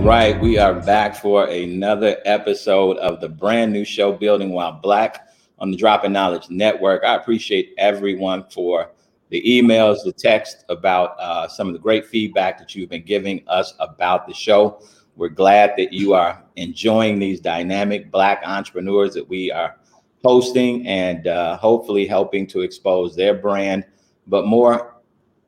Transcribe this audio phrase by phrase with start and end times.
[0.00, 5.28] Right, we are back for another episode of the brand new show, Building While Black,
[5.58, 7.04] on the Drop Dropping Knowledge Network.
[7.04, 8.92] I appreciate everyone for
[9.28, 13.42] the emails, the text about uh, some of the great feedback that you've been giving
[13.48, 14.80] us about the show.
[15.16, 19.76] We're glad that you are enjoying these dynamic Black entrepreneurs that we are
[20.24, 23.84] hosting and uh, hopefully helping to expose their brand.
[24.26, 24.94] But more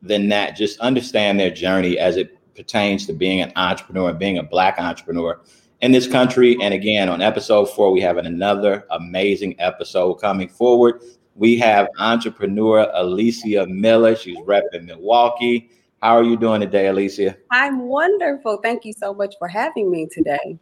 [0.03, 4.37] than that, just understand their journey as it pertains to being an entrepreneur and being
[4.37, 5.41] a Black entrepreneur
[5.81, 6.59] in this country.
[6.61, 11.01] And again, on episode four, we have another amazing episode coming forward.
[11.35, 14.15] We have entrepreneur Alicia Miller.
[14.15, 15.71] She's repping Milwaukee.
[16.03, 17.35] How are you doing today, Alicia?
[17.51, 18.59] I'm wonderful.
[18.63, 20.59] Thank you so much for having me today.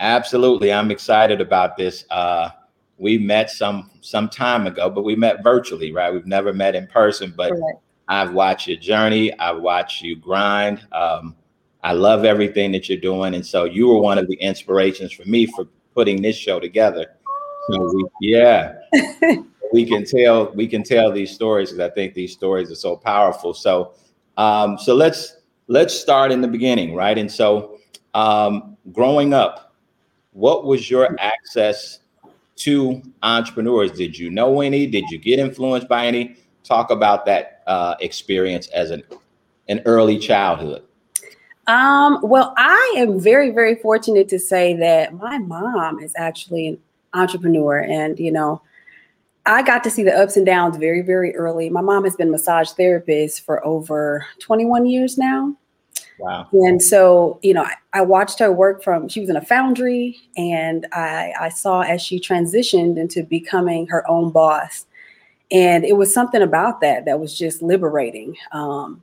[0.00, 0.72] Absolutely.
[0.72, 2.04] I'm excited about this.
[2.10, 2.50] Uh,
[2.98, 6.12] we met some some time ago, but we met virtually, right?
[6.12, 7.80] We've never met in person, but Correct.
[8.08, 9.36] I've watched your journey.
[9.38, 10.86] I've watched you grind.
[10.92, 11.34] Um,
[11.82, 15.24] I love everything that you're doing, and so you were one of the inspirations for
[15.24, 17.06] me for putting this show together.
[17.70, 18.74] So we, yeah,
[19.72, 22.96] we can tell we can tell these stories because I think these stories are so
[22.96, 23.54] powerful.
[23.54, 23.94] So,
[24.36, 25.36] um, so let's
[25.68, 27.16] let's start in the beginning, right?
[27.16, 27.78] And so,
[28.14, 29.74] um, growing up,
[30.32, 32.00] what was your access
[32.56, 33.92] to entrepreneurs?
[33.92, 34.86] Did you know any?
[34.86, 36.36] Did you get influenced by any?
[36.66, 39.02] Talk about that uh, experience as an
[39.68, 40.82] an early childhood.
[41.66, 46.78] Um, well, I am very, very fortunate to say that my mom is actually an
[47.14, 48.62] entrepreneur, and you know,
[49.46, 51.70] I got to see the ups and downs very, very early.
[51.70, 55.56] My mom has been massage therapist for over 21 years now.
[56.18, 56.48] Wow.
[56.52, 60.16] And so, you know, I, I, watched her work from, she was in a foundry,
[60.36, 64.86] and I, I saw as she transitioned into becoming her own boss.
[65.50, 68.36] And it was something about that that was just liberating.
[68.52, 69.02] Um,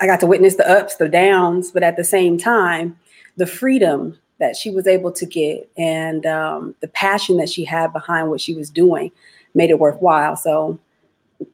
[0.00, 2.98] I got to witness the ups, the downs, but at the same time,
[3.36, 7.92] the freedom that she was able to get and um, the passion that she had
[7.92, 9.12] behind what she was doing
[9.54, 10.36] made it worthwhile.
[10.36, 10.78] So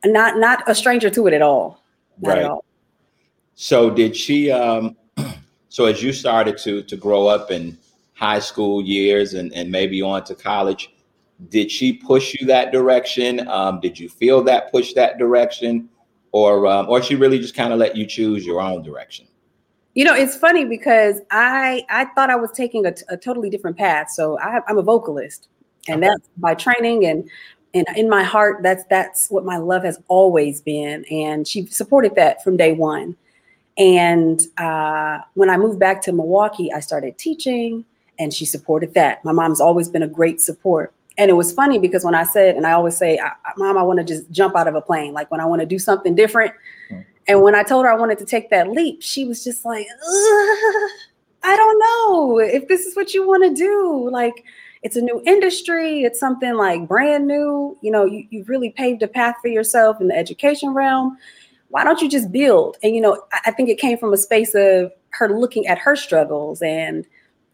[0.04, 1.82] not not a stranger to it at all.
[2.20, 2.38] Not right.
[2.38, 2.64] At all.
[3.54, 4.96] So did she um
[5.68, 7.78] so as you started to to grow up in
[8.14, 10.91] high school years and, and maybe on to college,
[11.48, 13.46] did she push you that direction?
[13.48, 15.88] Um, did you feel that push that direction?
[16.32, 19.26] Or um, or she really just kind of let you choose your own direction?
[19.94, 23.76] You know, it's funny because I I thought I was taking a, a totally different
[23.76, 24.10] path.
[24.10, 25.48] So I, am a vocalist,
[25.88, 26.08] and okay.
[26.08, 27.28] that's by training and
[27.74, 32.14] and in my heart that's that's what my love has always been and she supported
[32.14, 33.16] that from day one
[33.78, 37.84] and uh, when i moved back to milwaukee i started teaching
[38.18, 41.78] and she supported that my mom's always been a great support and it was funny
[41.78, 43.18] because when i said and i always say
[43.56, 45.66] mom i want to just jump out of a plane like when i want to
[45.66, 46.52] do something different.
[46.90, 47.02] Mm-hmm.
[47.28, 49.86] and when i told her i wanted to take that leap she was just like
[51.44, 54.08] i don't know if this is what you want to do.
[54.10, 54.44] Like
[54.82, 59.02] it's a new industry it's something like brand new you know you, you've really paved
[59.02, 61.16] a path for yourself in the education realm.
[61.68, 62.76] Why don't you just build?
[62.82, 65.78] And you know I, I think it came from a space of her looking at
[65.78, 67.06] her struggles and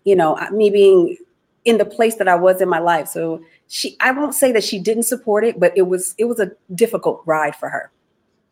[0.05, 1.19] you know me being
[1.65, 3.09] in the place that i was in my life.
[3.09, 6.41] So she i won't say that she didn't support it but it was it was
[6.41, 7.91] a difficult ride for her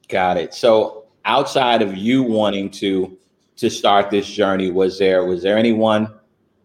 [0.09, 3.17] got it so outside of you wanting to
[3.57, 6.09] to start this journey was there was there anyone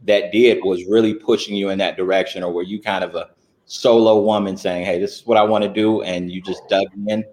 [0.04, 3.30] that did was really pushing you in that direction, or were you kind of a
[3.66, 6.88] solo woman saying, "Hey, this is what I want to do," and you just dug
[7.08, 7.24] in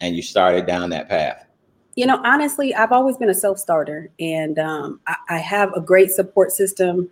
[0.00, 1.46] and you started down that path?
[1.94, 5.80] You know, honestly, I've always been a self starter, and um, I, I, have a
[5.80, 7.10] great support system.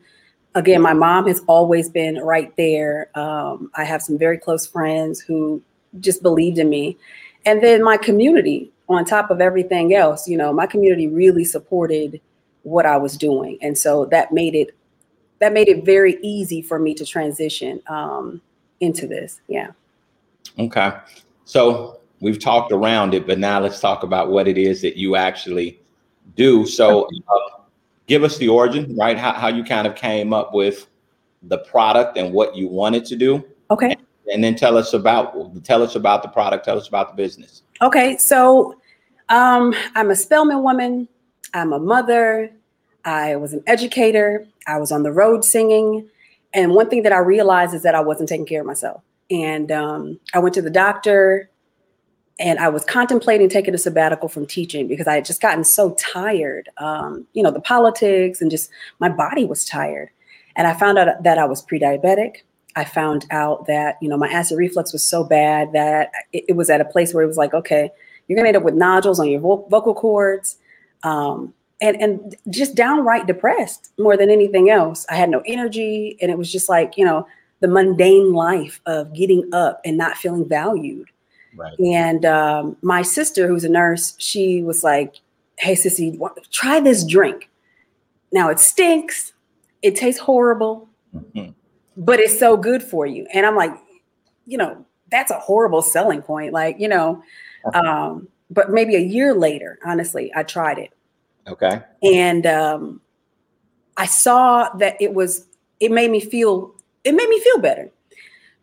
[0.57, 3.11] Again, my mom has always been right there.
[3.15, 5.63] Um, I have some very close friends who
[6.01, 6.97] just believed in me,
[7.45, 8.73] and then my community.
[8.89, 12.21] On top of everything else, you know, my community really supported
[12.63, 14.71] what I was doing, and so that made it
[15.41, 18.41] that made it very easy for me to transition um,
[18.81, 19.41] into this.
[19.49, 19.73] Yeah.
[20.59, 20.93] Okay.
[21.45, 25.17] So we've talked around it, but now let's talk about what it is that you
[25.17, 25.81] actually
[26.35, 26.67] do.
[26.67, 27.56] So uh,
[28.07, 29.19] give us the origin, right?
[29.19, 30.87] How, how you kind of came up with
[31.43, 33.45] the product and what you wanted to do.
[33.71, 33.93] Okay.
[33.93, 36.65] And, and then tell us about tell us about the product.
[36.65, 37.63] Tell us about the business.
[37.83, 38.17] Okay.
[38.17, 38.77] So
[39.29, 41.09] um, I'm a Spelman woman.
[41.55, 42.51] I'm a mother.
[43.05, 44.47] I was an educator.
[44.67, 46.09] I was on the road singing.
[46.53, 49.03] And one thing that I realized is that I wasn't taking care of myself.
[49.31, 51.51] And um, I went to the doctor
[52.39, 55.95] and I was contemplating taking a sabbatical from teaching because I had just gotten so
[55.95, 56.69] tired.
[56.77, 60.11] Um, you know, the politics and just my body was tired.
[60.55, 62.39] And I found out that I was pre diabetic.
[62.75, 66.53] I found out that, you know, my acid reflux was so bad that it, it
[66.57, 67.91] was at a place where it was like, okay,
[68.29, 70.59] you're going to end up with nodules on your vo- vocal cords.
[71.03, 75.05] Um, and and just downright depressed more than anything else.
[75.11, 77.27] I had no energy, and it was just like you know
[77.61, 81.11] the mundane life of getting up and not feeling valued.
[81.57, 81.79] Right.
[81.79, 85.17] And um, my sister, who's a nurse, she was like,
[85.59, 86.19] "Hey, sissy,
[86.51, 87.49] try this drink.
[88.33, 89.33] Now it stinks.
[89.83, 91.51] It tastes horrible, mm-hmm.
[91.97, 93.73] but it's so good for you." And I'm like,
[94.47, 96.53] you know, that's a horrible selling point.
[96.53, 97.23] Like, you know,
[97.75, 100.93] um, but maybe a year later, honestly, I tried it.
[101.49, 101.81] Okay.
[102.03, 103.01] And um,
[103.97, 105.47] I saw that it was.
[105.81, 106.75] It made me feel.
[107.05, 107.91] It made me feel better,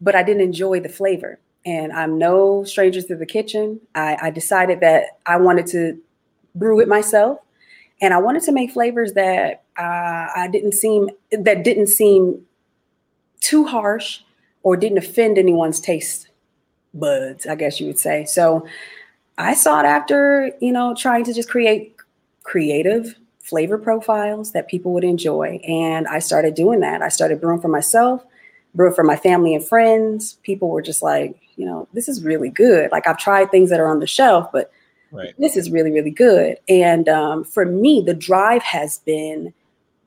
[0.02, 3.80] but I didn't enjoy the flavor and I'm no stranger to the kitchen.
[3.96, 6.00] I, I, decided that I wanted to
[6.56, 7.40] brew it myself,
[8.02, 12.46] and I wanted to make flavors that uh, I didn't seem that didn't seem
[13.40, 14.20] too harsh
[14.62, 16.30] or didn't offend anyone's taste
[16.94, 18.26] buds, I guess you would say.
[18.26, 18.66] So
[19.38, 21.96] I sought after, you know, trying to just create
[22.44, 27.02] creative flavor profiles that people would enjoy, and I started doing that.
[27.02, 28.24] I started brewing for myself
[28.76, 30.34] brewing for my family and friends.
[30.44, 32.92] People were just like, you know, this is really good.
[32.92, 34.72] Like I've tried things that are on the shelf, but
[35.12, 35.34] right.
[35.38, 36.58] this is really, really good.
[36.68, 39.54] And um, for me, the drive has been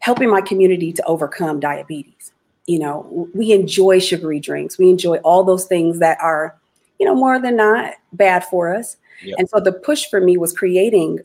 [0.00, 2.32] helping my community to overcome diabetes.
[2.66, 4.78] You know, we enjoy sugary drinks.
[4.78, 6.56] We enjoy all those things that are,
[6.98, 8.96] you know, more than not bad for us.
[9.22, 9.36] Yep.
[9.38, 11.20] And so the push for me was creating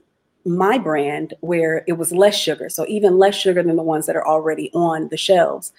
[0.46, 2.70] my brand where it was less sugar.
[2.70, 5.72] So even less sugar than the ones that are already on the shelves.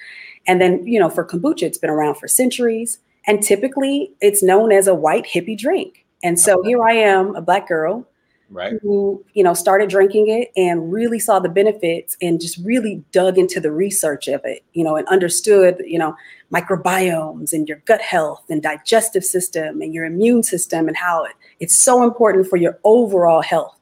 [0.46, 2.98] And then, you know, for kombucha, it's been around for centuries.
[3.26, 6.04] And typically it's known as a white hippie drink.
[6.22, 6.69] And so okay.
[6.69, 8.06] here I am, a black girl
[8.50, 8.74] right.
[8.82, 13.38] who, you know, started drinking it and really saw the benefits and just really dug
[13.38, 16.16] into the research of it, you know, and understood, you know,
[16.52, 21.32] microbiomes and your gut health and digestive system and your immune system and how it,
[21.60, 23.76] it's so important for your overall health.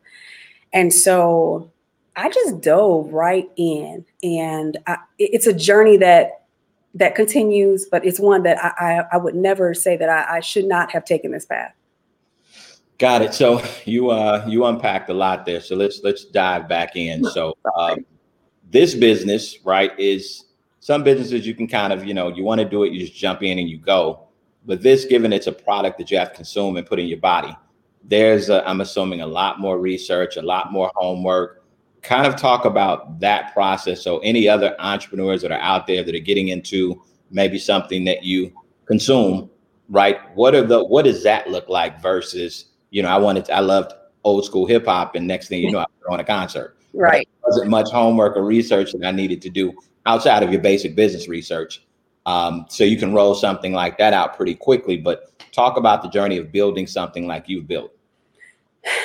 [0.72, 1.70] And so
[2.16, 6.39] I just dove right in, and I, it's a journey that
[6.94, 10.40] that continues, but it's one that I, I, I would never say that I, I,
[10.40, 11.72] should not have taken this path.
[12.98, 13.32] Got it.
[13.32, 15.60] So you uh you unpacked a lot there.
[15.60, 17.24] So let's let's dive back in.
[17.24, 18.04] So um,
[18.70, 20.44] this business, right, is
[20.80, 23.14] some businesses you can kind of you know you want to do it, you just
[23.14, 24.26] jump in and you go.
[24.66, 27.18] But this, given it's a product that you have to consume and put in your
[27.18, 27.56] body,
[28.04, 31.59] there's i I'm assuming a lot more research, a lot more homework,
[32.02, 34.02] kind of talk about that process.
[34.02, 38.24] So, any other entrepreneurs that are out there that are getting into maybe something that
[38.24, 38.52] you
[38.86, 39.50] consume,
[39.88, 40.18] right?
[40.34, 43.60] What are the what does that look like versus you know I wanted to, I
[43.60, 43.92] loved
[44.24, 46.76] old school hip hop, and next thing you know I'm on a concert.
[46.92, 47.28] Right.
[47.44, 49.72] Wasn't much homework or research that I needed to do
[50.06, 51.86] outside of your basic business research.
[52.26, 54.96] Um, so you can roll something like that out pretty quickly.
[54.96, 57.92] But talk about the journey of building something like you've built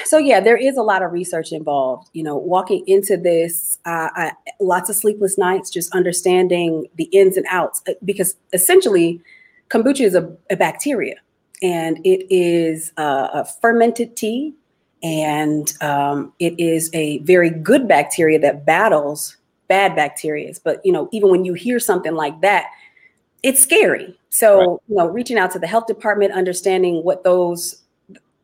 [0.05, 4.09] so yeah there is a lot of research involved you know walking into this uh,
[4.15, 9.21] I, lots of sleepless nights just understanding the ins and outs uh, because essentially
[9.69, 11.15] kombucha is a, a bacteria
[11.61, 14.53] and it is a, a fermented tea
[15.03, 19.37] and um, it is a very good bacteria that battles
[19.67, 22.67] bad bacteria but you know even when you hear something like that
[23.43, 24.79] it's scary so right.
[24.87, 27.81] you know reaching out to the health department understanding what those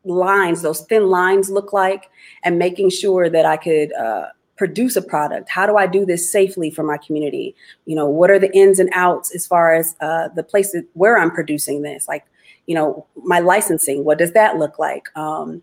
[0.03, 2.09] lines, those thin lines look like,
[2.43, 4.27] and making sure that I could uh,
[4.57, 5.49] produce a product.
[5.49, 7.55] How do I do this safely for my community?
[7.85, 11.17] You know, what are the ins and outs as far as uh, the places where
[11.17, 12.07] I'm producing this?
[12.07, 12.25] Like,
[12.67, 15.05] you know, my licensing, what does that look like?
[15.17, 15.61] Um,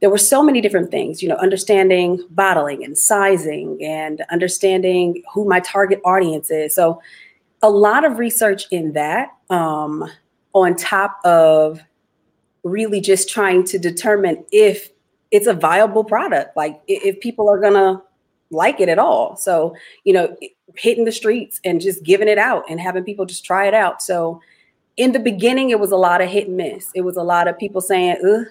[0.00, 5.46] there were so many different things, you know, understanding bottling and sizing and understanding who
[5.46, 6.74] my target audience is.
[6.74, 7.02] So,
[7.62, 10.10] a lot of research in that, um,
[10.54, 11.82] on top of
[12.62, 14.90] really just trying to determine if
[15.30, 18.02] it's a viable product, like if people are gonna
[18.50, 19.36] like it at all.
[19.36, 20.36] So, you know,
[20.76, 24.02] hitting the streets and just giving it out and having people just try it out.
[24.02, 24.40] So,
[24.96, 26.90] in the beginning, it was a lot of hit and miss.
[26.94, 28.46] It was a lot of people saying, Ugh.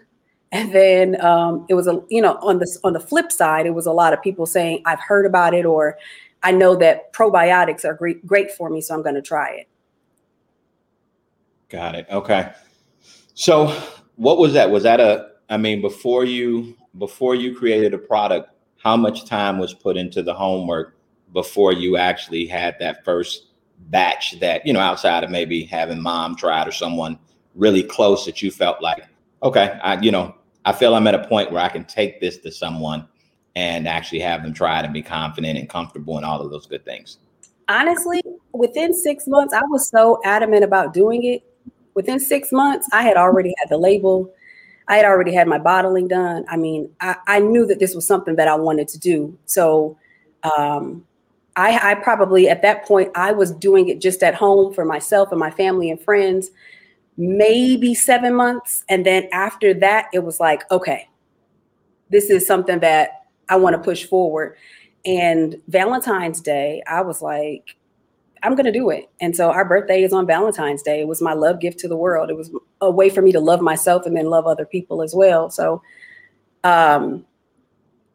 [0.51, 3.73] and then um, it was a you know on the on the flip side, it
[3.73, 5.97] was a lot of people saying, "I've heard about it," or
[6.41, 9.67] "I know that probiotics are great great for me, so I'm going to try it."
[11.69, 12.07] Got it.
[12.09, 12.51] Okay.
[13.35, 13.77] So
[14.19, 14.69] what was that?
[14.69, 15.29] Was that a?
[15.49, 20.21] I mean, before you before you created a product, how much time was put into
[20.21, 20.95] the homework
[21.33, 23.47] before you actually had that first
[23.88, 27.17] batch that you know outside of maybe having mom try it or someone
[27.55, 29.05] really close that you felt like
[29.41, 30.35] okay i you know
[30.65, 33.07] i feel i'm at a point where i can take this to someone
[33.55, 36.65] and actually have them try it and be confident and comfortable and all of those
[36.65, 37.19] good things
[37.69, 38.21] honestly
[38.51, 41.48] within six months i was so adamant about doing it
[41.93, 44.31] within six months, I had already had the label.
[44.88, 46.46] I had already had my bottling done.
[46.50, 49.38] I mean, I, I knew that this was something that I wanted to do.
[49.46, 49.98] So
[50.58, 51.05] um,
[51.55, 55.31] I, I probably at that point I was doing it just at home for myself
[55.31, 56.51] and my family and friends,
[57.17, 61.10] maybe seven months, and then after that it was like, okay,
[62.10, 64.55] this is something that I want to push forward.
[65.05, 67.75] And Valentine's Day, I was like,
[68.43, 69.10] I'm going to do it.
[69.19, 71.01] And so our birthday is on Valentine's Day.
[71.01, 72.29] It was my love gift to the world.
[72.29, 75.13] It was a way for me to love myself and then love other people as
[75.13, 75.50] well.
[75.50, 75.81] So,
[76.63, 77.25] um,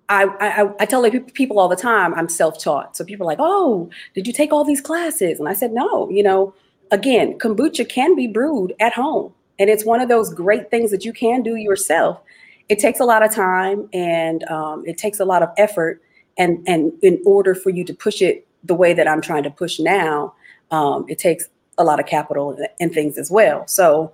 [0.08, 2.96] I, I, I tell people all the time I'm self-taught.
[2.96, 6.10] So people are like, "Oh, did you take all these classes?" And I said, "No."
[6.10, 6.54] You know,
[6.90, 11.04] again, kombucha can be brewed at home, and it's one of those great things that
[11.04, 12.20] you can do yourself.
[12.68, 16.02] It takes a lot of time and um, it takes a lot of effort,
[16.36, 19.50] and and in order for you to push it the way that I'm trying to
[19.50, 20.34] push now,
[20.70, 23.66] um, it takes a lot of capital and things as well.
[23.66, 24.12] So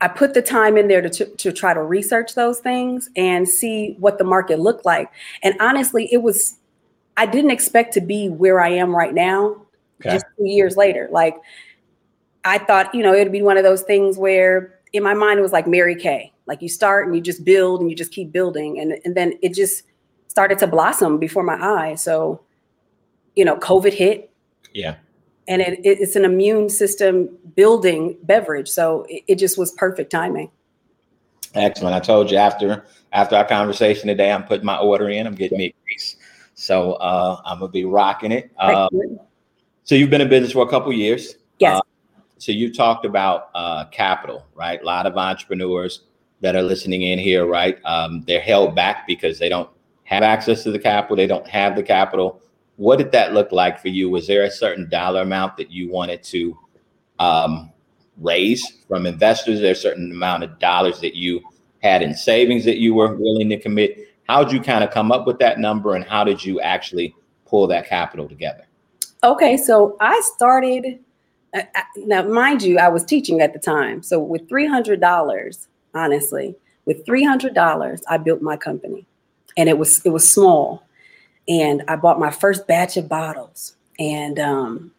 [0.00, 3.48] I put the time in there to, to, to try to research those things and
[3.48, 5.10] see what the market looked like.
[5.42, 6.58] And honestly, it was,
[7.16, 9.56] I didn't expect to be where I am right now
[10.00, 10.14] okay.
[10.14, 11.08] just two years later.
[11.10, 11.36] Like,
[12.44, 15.42] I thought, you know, it'd be one of those things where in my mind it
[15.42, 16.32] was like Mary Kay.
[16.46, 18.78] Like you start and you just build and you just keep building.
[18.78, 19.84] And, and then it just
[20.28, 22.02] started to blossom before my eyes.
[22.02, 22.42] So
[23.36, 24.30] you know, COVID hit.
[24.72, 24.96] Yeah.
[25.46, 28.68] And it, it's an immune system building beverage.
[28.68, 30.50] So it, it just was perfect timing.
[31.54, 31.94] Excellent.
[31.94, 35.26] I told you after after our conversation today, I'm putting my order in.
[35.26, 36.16] I'm getting me a piece.
[36.54, 38.50] So uh, I'm gonna be rocking it.
[38.58, 39.20] Um,
[39.84, 41.36] so you've been in business for a couple years.
[41.60, 41.78] Yes.
[41.78, 41.82] Uh,
[42.38, 44.80] so you talked about uh, capital, right?
[44.80, 46.02] A lot of entrepreneurs
[46.40, 47.78] that are listening in here, right?
[47.84, 49.70] Um, they're held back because they don't
[50.04, 51.16] have access to the capital.
[51.16, 52.40] They don't have the capital
[52.76, 54.10] what did that look like for you?
[54.10, 56.58] Was there a certain dollar amount that you wanted to
[57.18, 57.72] um,
[58.18, 59.60] raise from investors?
[59.60, 61.40] There a certain amount of dollars that you
[61.82, 64.08] had in savings that you were willing to commit?
[64.28, 67.14] How'd you kind of come up with that number, and how did you actually
[67.46, 68.64] pull that capital together?
[69.22, 70.98] Okay, so I started.
[71.54, 75.00] Uh, uh, now, mind you, I was teaching at the time, so with three hundred
[75.00, 79.06] dollars, honestly, with three hundred dollars, I built my company,
[79.56, 80.82] and it was it was small
[81.48, 83.76] and I bought my first batch of bottles.
[83.98, 84.92] And um,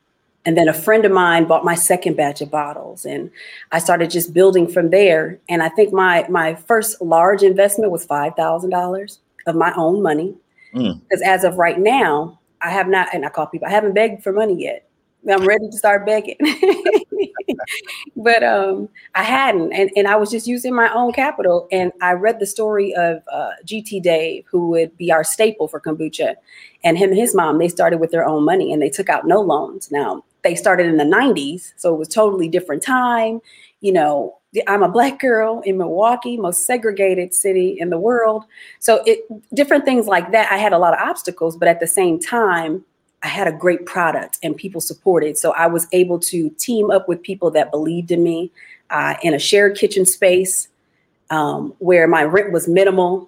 [0.45, 3.31] and then a friend of mine bought my second batch of bottles, and
[3.71, 5.39] I started just building from there.
[5.49, 10.03] And I think my my first large investment was five thousand dollars of my own
[10.03, 10.35] money,
[10.71, 11.25] because mm.
[11.25, 13.09] as of right now, I have not.
[13.13, 14.87] And I call people, I haven't begged for money yet.
[15.27, 16.37] I'm ready to start begging.
[18.15, 21.67] but um, I hadn't, and, and I was just using my own capital.
[21.71, 25.79] And I read the story of uh, GT Dave, who would be our staple for
[25.79, 26.35] kombucha,
[26.83, 27.57] and him and his mom.
[27.57, 29.91] They started with their own money, and they took out no loans.
[29.91, 33.39] Now they started in the '90s, so it was totally different time.
[33.81, 34.37] You know,
[34.67, 38.45] I'm a black girl in Milwaukee, most segregated city in the world.
[38.79, 39.19] So it
[39.53, 40.51] different things like that.
[40.51, 42.83] I had a lot of obstacles, but at the same time,
[43.25, 45.35] I had a great product and people supported.
[45.35, 48.51] So I was able to team up with people that believed in me
[48.91, 50.67] uh, in a shared kitchen space
[51.31, 53.27] um, where my rent was minimal.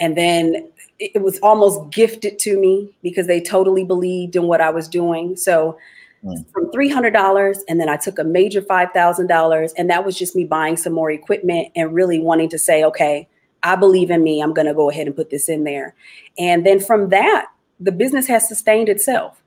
[0.00, 0.66] And then
[0.98, 5.36] it was almost gifted to me because they totally believed in what I was doing.
[5.36, 5.78] So
[6.24, 6.50] mm.
[6.50, 10.78] from $300 and then I took a major $5,000 and that was just me buying
[10.78, 13.28] some more equipment and really wanting to say, okay,
[13.62, 14.40] I believe in me.
[14.40, 15.94] I'm going to go ahead and put this in there.
[16.38, 17.48] And then from that,
[17.80, 19.42] the business has sustained itself.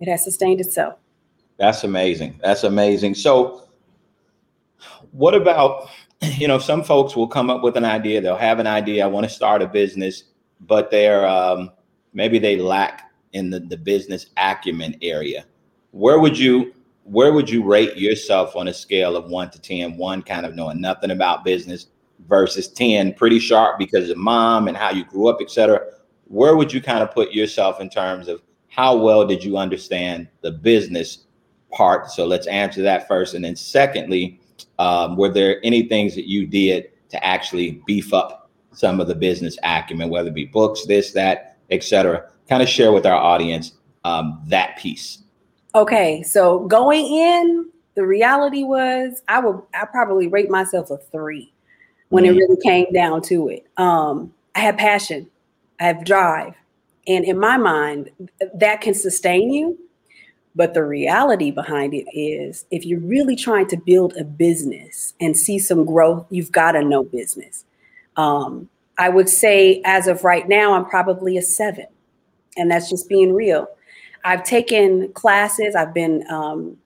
[0.00, 0.98] It has sustained itself.
[1.58, 2.38] That's amazing.
[2.42, 3.14] That's amazing.
[3.14, 3.68] So,
[5.12, 5.88] what about,
[6.22, 9.08] you know, some folks will come up with an idea, they'll have an idea, I
[9.08, 10.24] want to start a business,
[10.60, 11.70] but they're um,
[12.12, 15.44] maybe they lack in the, the business acumen area.
[15.92, 19.96] Where would you where would you rate yourself on a scale of one to 10?
[19.96, 21.86] One kind of knowing nothing about business
[22.28, 25.80] versus 10, pretty sharp because of mom and how you grew up, etc
[26.30, 30.28] where would you kind of put yourself in terms of how well did you understand
[30.42, 31.26] the business
[31.72, 32.08] part?
[32.10, 33.34] So let's answer that first.
[33.34, 34.40] And then secondly,
[34.78, 39.14] um, were there any things that you did to actually beef up some of the
[39.14, 42.30] business acumen, whether it be books, this, that, etc.
[42.48, 43.72] Kind of share with our audience
[44.04, 45.18] um, that piece.
[45.74, 51.52] Okay, so going in, the reality was I would I probably rate myself a three
[52.08, 52.34] when mm-hmm.
[52.34, 53.66] it really came down to it.
[53.76, 55.28] Um, I had passion.
[55.80, 56.54] I have drive.
[57.06, 58.10] And in my mind,
[58.54, 59.78] that can sustain you.
[60.54, 65.36] But the reality behind it is if you're really trying to build a business and
[65.36, 67.64] see some growth, you've got to know business.
[68.16, 68.68] Um,
[68.98, 71.86] I would say, as of right now, I'm probably a seven.
[72.56, 73.68] And that's just being real.
[74.24, 76.76] I've taken classes, I've been um,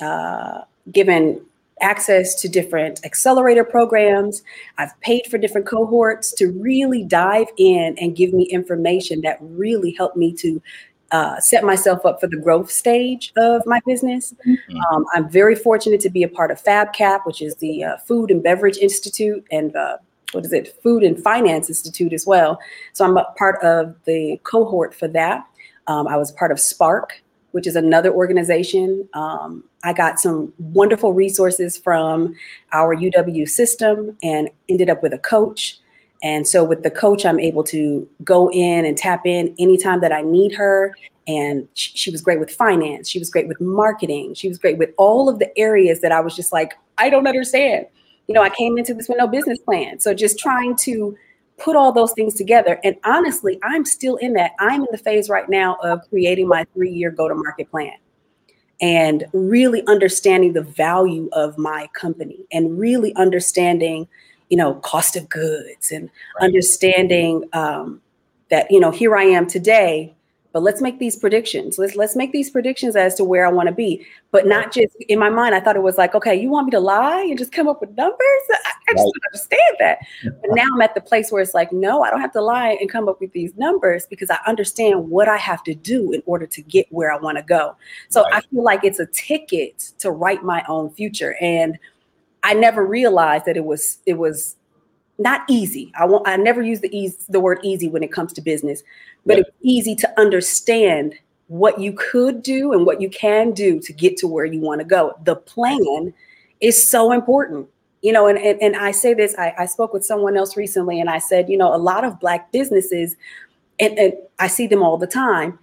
[0.00, 1.44] uh, given
[1.80, 4.42] access to different accelerator programs.
[4.78, 9.92] I've paid for different cohorts to really dive in and give me information that really
[9.92, 10.62] helped me to
[11.10, 14.32] uh, set myself up for the growth stage of my business.
[14.46, 14.76] Mm-hmm.
[14.76, 18.30] Um, I'm very fortunate to be a part of FabCap, which is the uh, Food
[18.30, 19.98] and Beverage Institute, and uh,
[20.32, 22.58] what is it, Food and Finance Institute as well.
[22.92, 25.44] So I'm a part of the cohort for that.
[25.88, 27.20] Um, I was part of Spark,
[27.52, 29.08] which is another organization.
[29.14, 32.34] Um, I got some wonderful resources from
[32.72, 35.78] our UW system and ended up with a coach.
[36.22, 40.12] And so with the coach, I'm able to go in and tap in anytime that
[40.12, 40.94] I need her.
[41.26, 43.08] And she, she was great with finance.
[43.08, 44.34] She was great with marketing.
[44.34, 47.26] She was great with all of the areas that I was just like, I don't
[47.26, 47.86] understand.
[48.26, 49.98] You know, I came into this with no business plan.
[50.00, 51.16] So just trying to
[51.60, 52.80] put all those things together.
[52.82, 54.52] And honestly, I'm still in that.
[54.58, 57.94] I'm in the phase right now of creating my three year go to market plan
[58.80, 64.08] and really understanding the value of my company and really understanding,
[64.48, 66.08] you know, cost of goods and
[66.40, 66.46] right.
[66.46, 68.00] understanding um,
[68.48, 70.14] that, you know, here I am today
[70.52, 71.78] but let's make these predictions.
[71.78, 74.94] Let's let's make these predictions as to where I want to be, but not just
[75.08, 75.54] in my mind.
[75.54, 77.80] I thought it was like, okay, you want me to lie and just come up
[77.80, 78.18] with numbers?
[78.50, 79.98] I, I just don't understand that.
[80.24, 82.76] But now I'm at the place where it's like, no, I don't have to lie
[82.80, 86.22] and come up with these numbers because I understand what I have to do in
[86.26, 87.76] order to get where I want to go.
[88.08, 88.34] So right.
[88.34, 91.78] I feel like it's a ticket to write my own future, and
[92.42, 94.56] I never realized that it was it was
[95.20, 95.92] not easy.
[95.98, 96.26] I won't.
[96.26, 98.82] I never use the ease the word easy when it comes to business,
[99.26, 99.40] but yeah.
[99.40, 101.14] it's easy to understand
[101.48, 104.80] what you could do and what you can do to get to where you want
[104.80, 105.14] to go.
[105.24, 106.14] The plan
[106.60, 107.68] is so important.
[108.02, 111.00] You know, and, and, and I say this, I, I spoke with someone else recently
[111.00, 113.14] and I said, you know, a lot of black businesses,
[113.78, 115.58] and, and I see them all the time,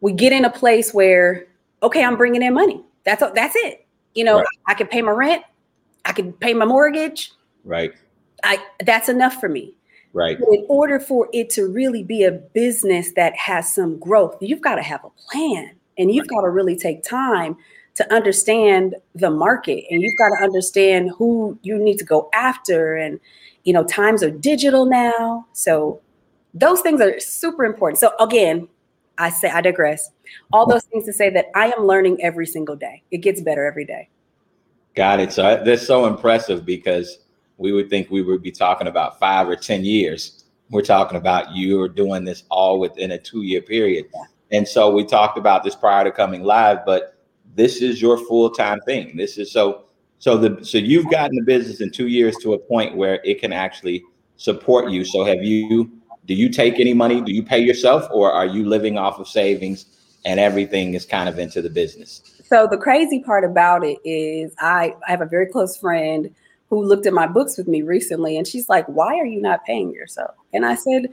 [0.00, 1.46] we get in a place where,
[1.82, 2.82] okay, I'm bringing in money.
[3.04, 3.86] That's that's it.
[4.14, 4.46] You know, right.
[4.66, 5.42] I can pay my rent,
[6.06, 7.32] I can pay my mortgage.
[7.64, 7.92] Right
[8.44, 9.74] I that's enough for me.
[10.14, 10.38] Right.
[10.40, 14.76] in order for it to really be a business that has some growth, you've got
[14.76, 17.56] to have a plan and you've got to really take time
[17.96, 22.94] to understand the market and you've got to understand who you need to go after
[22.94, 23.18] and
[23.64, 26.00] you know times are digital now so
[26.54, 27.98] those things are super important.
[27.98, 28.68] So again
[29.18, 30.10] i say i digress.
[30.52, 33.02] All those things to say that i am learning every single day.
[33.10, 34.08] It gets better every day.
[34.94, 35.32] Got it.
[35.32, 37.18] So that's so impressive because
[37.58, 40.44] we would think we would be talking about five or 10 years.
[40.70, 44.06] We're talking about you are doing this all within a two year period.
[44.50, 47.16] And so we talked about this prior to coming live, but
[47.54, 49.16] this is your full time thing.
[49.16, 49.84] This is so,
[50.18, 53.40] so the, so you've gotten the business in two years to a point where it
[53.40, 54.04] can actually
[54.36, 55.04] support you.
[55.04, 55.90] So have you,
[56.26, 57.20] do you take any money?
[57.20, 59.86] Do you pay yourself or are you living off of savings
[60.24, 62.22] and everything is kind of into the business?
[62.44, 66.34] So the crazy part about it is I, I have a very close friend
[66.70, 69.64] who looked at my books with me recently and she's like, Why are you not
[69.64, 70.34] paying yourself?
[70.52, 71.08] And I said,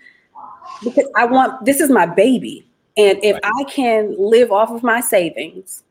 [0.83, 2.67] Because I want this is my baby.
[2.97, 5.83] And if I can live off of my savings,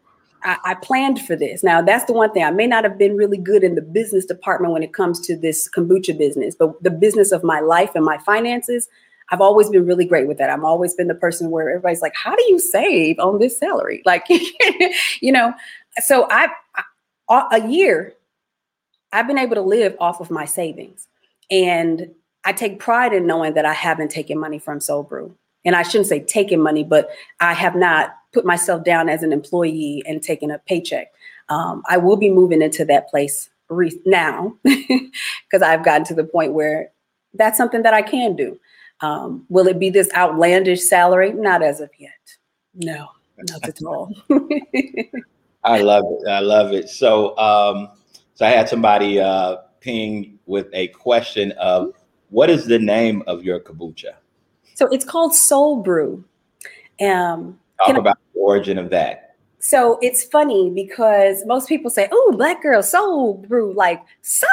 [0.43, 1.63] I, I, planned for this.
[1.63, 2.45] Now, that's the one thing.
[2.45, 5.37] I may not have been really good in the business department when it comes to
[5.37, 8.89] this kombucha business, but the business of my life and my finances,
[9.31, 10.49] I've always been really great with that.
[10.49, 14.03] I've always been the person where everybody's like, How do you save on this salary?
[14.07, 14.25] Like,
[15.21, 15.53] you know,
[15.99, 16.85] so I, I
[17.29, 18.15] a year
[19.15, 21.07] I've been able to live off of my savings.
[21.51, 22.11] And
[22.45, 25.35] I take pride in knowing that I haven't taken money from Soul Brew.
[25.65, 27.09] And I shouldn't say taking money, but
[27.41, 31.13] I have not put myself down as an employee and taken a paycheck.
[31.49, 36.25] Um, I will be moving into that place re- now because I've gotten to the
[36.25, 36.91] point where
[37.35, 38.59] that's something that I can do.
[39.01, 41.33] Um, will it be this outlandish salary?
[41.33, 42.11] Not as of yet.
[42.75, 43.11] No,
[43.49, 44.13] not at all.
[45.65, 46.29] I love it.
[46.29, 46.89] I love it.
[46.89, 47.89] So, um,
[48.35, 51.93] so I had somebody uh, ping with a question of
[52.31, 54.15] what is the name of your kombucha?
[54.75, 56.25] So it's called Soul Brew.
[57.01, 59.37] Um, Talk about I, the origin of that.
[59.61, 64.49] So it's funny because most people say, "Oh, black girl soul brew," like soul.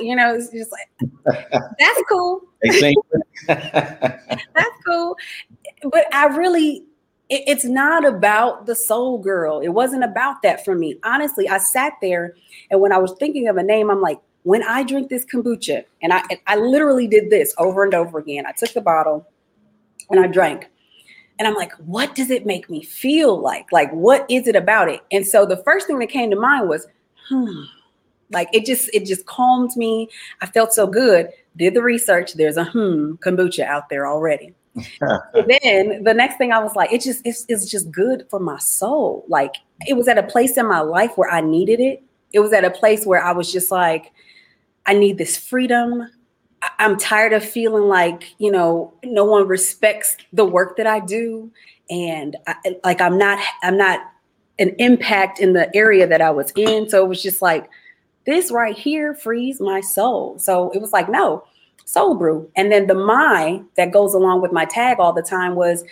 [0.00, 0.88] You know, it's just like
[1.78, 2.40] that's cool.
[3.46, 5.16] that's cool.
[5.82, 6.84] But I really
[7.28, 9.60] it, it's not about the soul girl.
[9.60, 10.98] It wasn't about that for me.
[11.04, 12.34] Honestly, I sat there
[12.70, 15.84] and when I was thinking of a name, I'm like, when I drink this kombucha,
[16.02, 18.44] and I I literally did this over and over again.
[18.46, 19.26] I took the bottle
[20.10, 20.68] and I drank.
[21.38, 23.72] And I'm like, what does it make me feel like?
[23.72, 25.00] Like, what is it about it?
[25.10, 26.86] And so the first thing that came to mind was,
[27.28, 27.62] hmm,
[28.30, 30.10] like it just it just calmed me.
[30.42, 31.30] I felt so good.
[31.56, 32.34] Did the research.
[32.34, 34.54] There's a hmm kombucha out there already
[35.34, 38.58] then the next thing I was like, it just it's, it's just good for my
[38.58, 39.24] soul.
[39.28, 39.54] Like
[39.86, 42.02] it was at a place in my life where I needed it.
[42.32, 44.12] it was at a place where I was just like,
[44.86, 46.10] I need this freedom.
[46.78, 51.50] I'm tired of feeling like, you know, no one respects the work that I do.
[51.90, 54.00] And I, like, I'm not, I'm not
[54.58, 56.88] an impact in the area that I was in.
[56.88, 57.68] So it was just like,
[58.26, 60.38] this right here frees my soul.
[60.38, 61.44] So it was like, no,
[61.84, 62.50] soul brew.
[62.56, 65.84] And then the my that goes along with my tag all the time was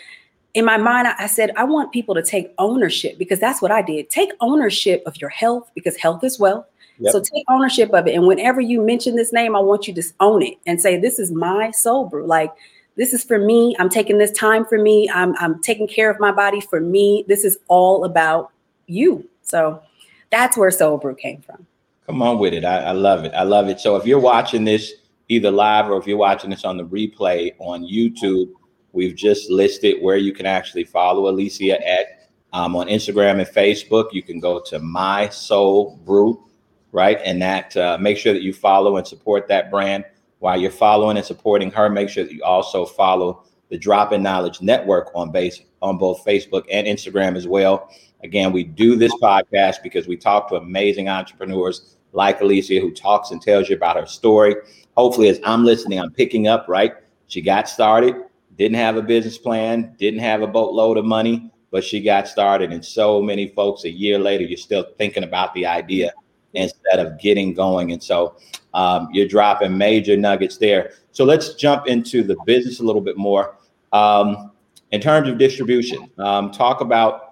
[0.54, 3.80] in my mind, I said, I want people to take ownership because that's what I
[3.80, 4.10] did.
[4.10, 6.66] Take ownership of your health because health is wealth.
[6.98, 7.12] Yep.
[7.12, 8.14] So take ownership of it.
[8.14, 11.18] And whenever you mention this name, I want you to own it and say, This
[11.18, 12.26] is my soul brew.
[12.26, 12.52] Like,
[12.96, 13.74] this is for me.
[13.78, 15.08] I'm taking this time for me.
[15.08, 17.24] I'm, I'm taking care of my body for me.
[17.26, 18.52] This is all about
[18.86, 19.26] you.
[19.40, 19.82] So
[20.30, 21.66] that's where soul brew came from.
[22.06, 22.64] Come on with it.
[22.64, 23.32] I, I love it.
[23.34, 23.80] I love it.
[23.80, 24.92] So if you're watching this
[25.28, 28.52] either live or if you're watching this on the replay on YouTube,
[28.92, 34.12] we've just listed where you can actually follow Alicia at um, on Instagram and Facebook.
[34.12, 36.44] You can go to My Soul Brew
[36.92, 37.18] right?
[37.24, 40.04] And that uh, make sure that you follow and support that brand.
[40.38, 44.22] While you're following and supporting her, make sure that you also follow the Drop in
[44.22, 47.90] Knowledge Network on base on both Facebook and Instagram as well.
[48.22, 53.30] Again, we do this podcast because we talk to amazing entrepreneurs like Alicia who talks
[53.30, 54.54] and tells you about her story.
[54.96, 56.94] Hopefully, as I'm listening, I'm picking up, right?
[57.26, 58.14] She got started,
[58.58, 62.72] didn't have a business plan, didn't have a boatload of money, but she got started.
[62.72, 66.12] And so many folks a year later, you're still thinking about the idea
[66.54, 67.92] instead of getting going.
[67.92, 68.36] And so
[68.74, 70.92] um, you're dropping major nuggets there.
[71.12, 73.56] So let's jump into the business a little bit more.
[73.92, 74.52] Um,
[74.90, 77.31] in terms of distribution, um, talk about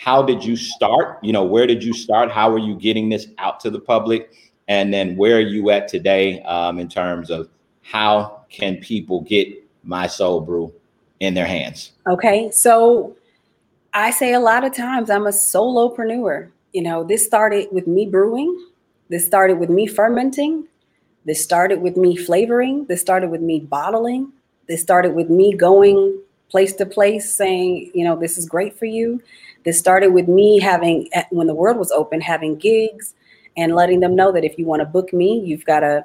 [0.00, 1.18] how did you start?
[1.22, 2.30] You know, where did you start?
[2.30, 4.32] How are you getting this out to the public?
[4.66, 7.48] And then where are you at today um, in terms of
[7.82, 9.48] how can people get
[9.82, 10.72] my soul brew
[11.20, 11.92] in their hands?
[12.08, 13.16] Okay, so
[13.92, 18.06] I say a lot of times I'm a solopreneur you know, this started with me
[18.06, 18.66] brewing.
[19.08, 20.66] This started with me fermenting.
[21.24, 22.86] This started with me flavoring.
[22.86, 24.32] This started with me bottling.
[24.68, 28.86] This started with me going place to place saying, you know, this is great for
[28.86, 29.20] you.
[29.64, 33.14] This started with me having, when the world was open, having gigs
[33.56, 36.04] and letting them know that if you want to book me, you've got to,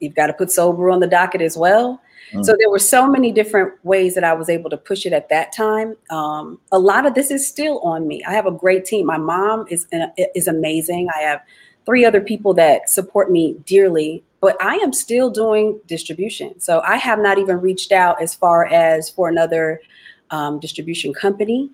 [0.00, 2.00] you've got to put Soul Brew on the docket as well.
[2.32, 2.44] Mm.
[2.44, 5.28] So there were so many different ways that I was able to push it at
[5.28, 5.96] that time.
[6.10, 8.22] Um, a lot of this is still on me.
[8.24, 9.06] I have a great team.
[9.06, 11.08] My mom is uh, is amazing.
[11.14, 11.40] I have
[11.84, 16.58] three other people that support me dearly, but I am still doing distribution.
[16.60, 19.80] So I have not even reached out as far as for another
[20.30, 21.70] um, distribution company.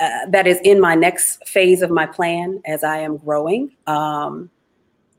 [0.00, 3.70] Uh, that is in my next phase of my plan as I am growing.
[3.86, 4.50] Um,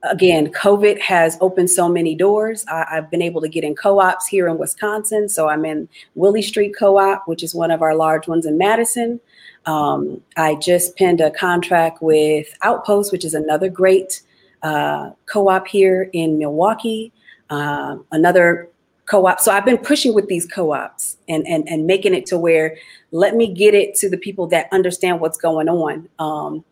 [0.03, 2.65] again, COVID has opened so many doors.
[2.67, 5.29] I, have been able to get in co ops here in Wisconsin.
[5.29, 8.57] So I'm in Willy Street Co op, which is one of our large ones in
[8.57, 9.19] Madison.
[9.65, 14.21] Um, I just pinned a contract with Outpost, which is another great
[14.61, 17.11] uh, co op here in Milwaukee.
[17.49, 18.69] Uh, another
[19.05, 19.39] co-op.
[19.39, 22.77] So I've been pushing with these co-ops and and and making it to where
[23.11, 26.09] let me get it to the people that understand what's going on.
[26.19, 26.63] Um,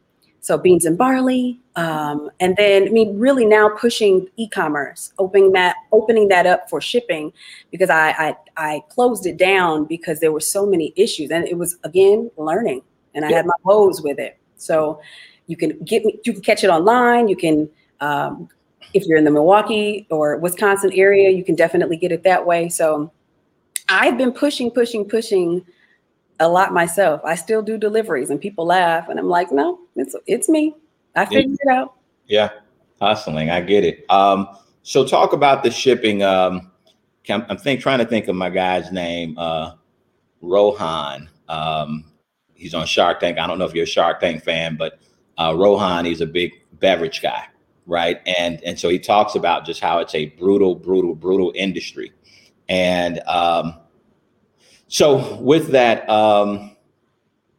[0.44, 5.76] so beans and barley, um, and then I mean really now pushing e-commerce, opening that
[5.92, 7.32] opening that up for shipping
[7.70, 11.58] because I, I I closed it down because there were so many issues, and it
[11.58, 12.82] was again learning,
[13.14, 13.38] and I yeah.
[13.38, 14.38] had my woes with it.
[14.58, 15.02] So
[15.48, 17.28] you can get me, you can catch it online.
[17.28, 18.50] You can um,
[18.94, 22.70] if you're in the Milwaukee or Wisconsin area, you can definitely get it that way.
[22.70, 23.12] So
[23.90, 25.66] I've been pushing, pushing, pushing
[26.40, 27.22] a lot myself.
[27.24, 30.76] I still do deliveries and people laugh and I'm like, no, it's it's me.
[31.16, 31.74] I figured yeah.
[31.74, 31.94] it out.
[32.28, 32.50] Yeah.
[33.00, 33.50] Hustling.
[33.50, 34.06] I get it.
[34.10, 34.48] Um,
[34.84, 36.24] so talk about the shipping.
[36.24, 36.72] Um,
[37.30, 39.74] I'm think trying to think of my guy's name, uh,
[40.42, 41.30] Rohan.
[41.48, 42.06] Um,
[42.56, 43.38] he's on Shark Tank.
[43.38, 45.00] I don't know if you're a Shark Tank fan, but
[45.38, 47.46] uh, Rohan, he's a big beverage guy,
[47.86, 48.22] right?
[48.26, 52.12] And and so he talks about just how it's a brutal, brutal, brutal industry.
[52.70, 53.76] And um,
[54.88, 56.76] so with that, um,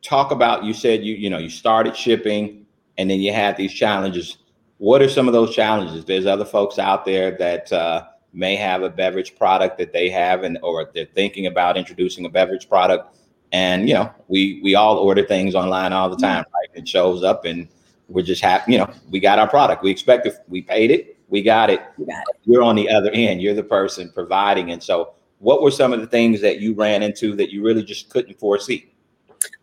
[0.02, 2.66] talk about you said you you know you started shipping
[2.98, 4.38] and then you had these challenges.
[4.78, 6.04] What are some of those challenges?
[6.04, 10.42] There's other folks out there that uh, may have a beverage product that they have
[10.42, 13.16] and or they're thinking about introducing a beverage product.
[13.52, 16.68] And you know, we we all order things online all the time, right?
[16.74, 17.68] It shows up and
[18.08, 19.82] we're just happy, you know, we got our product.
[19.82, 21.80] We expect it, we paid it, we got it.
[21.96, 22.36] We got it.
[22.44, 23.40] You're on the other end.
[23.40, 24.70] You're the person providing.
[24.70, 27.82] And so what were some of the things that you ran into that you really
[27.82, 28.92] just couldn't foresee?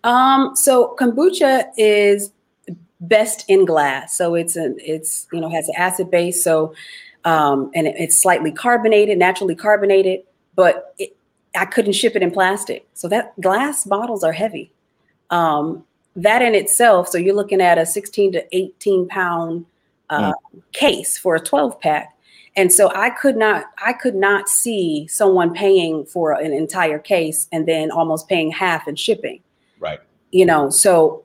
[0.04, 2.32] Um, so kombucha is
[3.02, 4.18] best in glass.
[4.18, 6.44] So it's an it's you know has an acid base.
[6.44, 6.74] So
[7.24, 10.22] um, and it, it's slightly carbonated, naturally carbonated,
[10.56, 11.16] but it,
[11.56, 12.88] I couldn't ship it in plastic.
[12.96, 14.72] So that glass bottles are heavy.
[15.30, 15.86] Um,
[16.24, 19.66] that in itself, so you're looking at a 16 to 18 pound
[20.10, 20.62] uh, mm.
[20.74, 22.16] case for a 12 pack.
[22.56, 27.48] And so I could not, I could not see someone paying for an entire case
[27.52, 29.42] and then almost paying half in shipping.
[29.80, 30.00] Right.
[30.32, 31.24] You know, so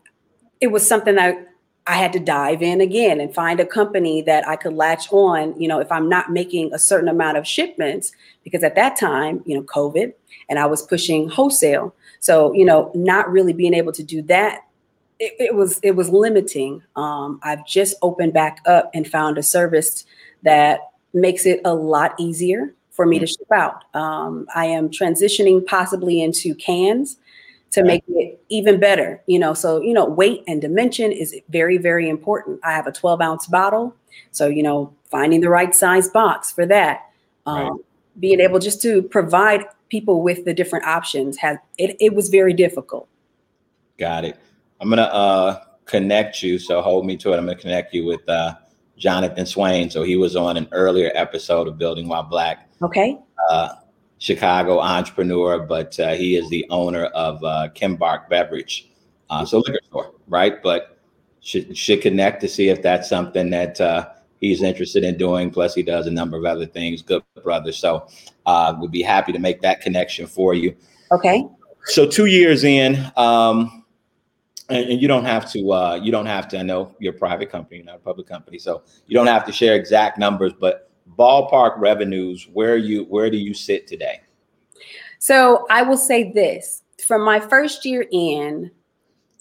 [0.61, 1.49] it was something that
[1.87, 5.61] I had to dive in again and find a company that I could latch on,
[5.61, 9.43] you know, if I'm not making a certain amount of shipments, because at that time,
[9.45, 10.15] you know, COVID
[10.49, 11.95] and I was pushing wholesale.
[12.21, 14.64] So, you know, not really being able to do that,
[15.19, 16.83] it, it was it was limiting.
[16.97, 20.05] Um, I've just opened back up and found a service
[20.43, 20.81] that
[21.13, 23.85] makes it a lot easier for me to ship out.
[23.95, 27.19] Um, I am transitioning possibly into cans
[27.73, 29.21] to make it even better.
[29.27, 32.61] You know, so you know, weight and dimension is very, very important.
[32.65, 33.95] I have a 12 ounce bottle,
[34.33, 37.11] so you know, finding the right size box for that.
[37.47, 37.81] Um, right.
[38.21, 42.53] Being able just to provide people with the different options has it, it was very
[42.53, 43.09] difficult.
[43.99, 44.39] Got it.
[44.85, 46.59] I'm gonna uh, connect you.
[46.59, 47.39] So hold me to it.
[47.39, 48.55] I'm gonna connect you with uh,
[48.99, 49.89] Jonathan Swain.
[49.89, 52.69] So he was on an earlier episode of Building While Black.
[52.83, 53.19] Okay.
[53.49, 53.77] Uh,
[54.19, 58.91] Chicago entrepreneur, but uh, he is the owner of uh, Kimbark Beverage,
[59.31, 60.63] uh, so liquor store, right?
[60.63, 60.99] But
[61.41, 65.51] should should connect to see if that's something that uh, he's interested in doing.
[65.51, 67.01] Plus, he does a number of other things.
[67.01, 68.07] Good brother, so
[68.45, 70.77] uh, we'd be happy to make that connection for you.
[71.11, 71.47] Okay.
[71.87, 73.84] So two years in, um,
[74.75, 75.73] and, and, you don't have to.
[75.73, 76.59] Uh, you don't have to.
[76.59, 79.53] I know you're a private company, not a public company, so you don't have to
[79.53, 84.21] share exact numbers, but ballpark revenues, where you where do you sit today?
[85.19, 88.71] So I will say this: from my first year in,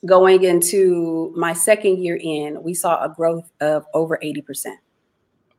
[0.05, 4.79] going into my second year in, we saw a growth of over eighty percent.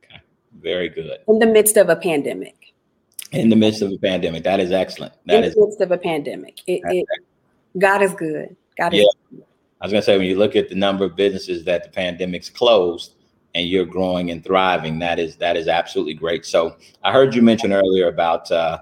[0.04, 0.20] Okay,
[0.60, 1.18] very good.
[1.28, 2.72] In the midst of a pandemic.
[3.32, 5.12] In the midst of a pandemic, that is excellent.
[5.26, 6.60] That in is the midst of a pandemic.
[6.68, 7.06] It, it,
[7.76, 8.54] God is good.
[8.78, 9.00] God is.
[9.00, 9.38] Yeah.
[9.38, 9.46] Good.
[9.84, 12.48] I was gonna say when you look at the number of businesses that the pandemic's
[12.48, 13.16] closed,
[13.54, 14.98] and you're growing and thriving.
[14.98, 16.46] That is that is absolutely great.
[16.46, 18.78] So I heard you mention earlier about uh,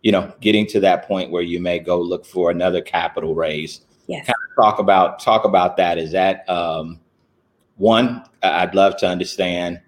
[0.00, 3.82] you know getting to that point where you may go look for another capital raise.
[4.06, 4.24] Yes.
[4.24, 5.98] Kind of talk about talk about that.
[5.98, 7.00] Is that um,
[7.76, 8.24] one?
[8.42, 9.82] I'd love to understand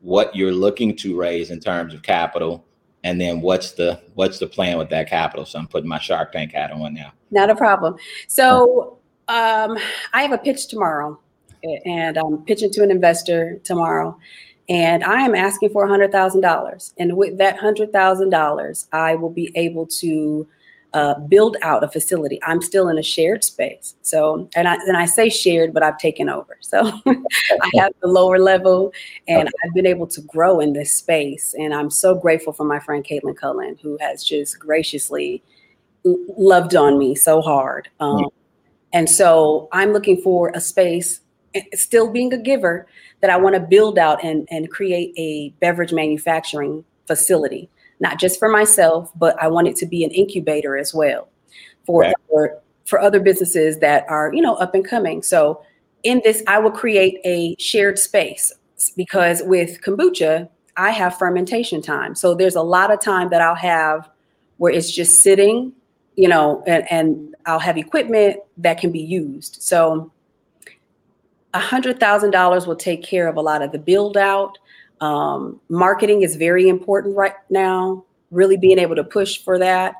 [0.00, 2.66] what you're looking to raise in terms of capital,
[3.02, 5.46] and then what's the what's the plan with that capital.
[5.46, 7.14] So I'm putting my Shark Tank hat on now.
[7.30, 7.96] Not a problem.
[8.28, 8.98] So
[9.28, 9.78] um,
[10.12, 11.18] I have a pitch tomorrow
[11.84, 14.18] and I'm pitching to an investor tomorrow.
[14.68, 16.94] And I am asking for $100,000.
[16.98, 20.48] And with that $100,000, I will be able to
[20.94, 22.38] uh, build out a facility.
[22.42, 23.94] I'm still in a shared space.
[24.02, 26.58] So, and I, and I say shared, but I've taken over.
[26.60, 28.92] So I have the lower level
[29.26, 29.52] and okay.
[29.64, 31.54] I've been able to grow in this space.
[31.58, 35.42] And I'm so grateful for my friend Caitlin Cullen, who has just graciously
[36.04, 37.88] loved on me so hard.
[38.00, 38.26] Um.
[38.92, 41.20] And so I'm looking for a space
[41.54, 42.86] eh, still being a giver,
[43.22, 48.38] that I want to build out and, and create a beverage manufacturing facility, not just
[48.38, 51.28] for myself, but I want it to be an incubator as well
[51.86, 52.50] for, right.
[52.84, 55.22] for other businesses that are, you know, up and coming.
[55.22, 55.64] So
[56.02, 58.52] in this, I will create a shared space
[58.96, 62.16] because with kombucha, I have fermentation time.
[62.16, 64.10] So there's a lot of time that I'll have
[64.56, 65.72] where it's just sitting,
[66.16, 69.58] you know, and, and I'll have equipment that can be used.
[69.60, 70.10] So
[71.54, 74.58] $100,000 will take care of a lot of the build out.
[75.00, 79.94] Um, marketing is very important right now, really being able to push for that,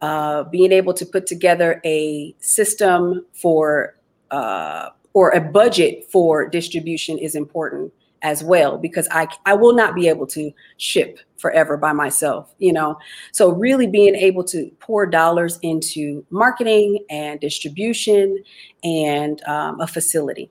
[0.00, 3.96] uh, being able to put together a system for
[4.30, 9.94] uh, or a budget for distribution is important as well because I, I will not
[9.94, 12.98] be able to ship forever by myself you know
[13.32, 18.42] so really being able to pour dollars into marketing and distribution
[18.82, 20.50] and um, a facility